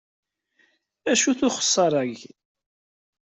[1.11, 2.31] Acu-t uxessar-aki?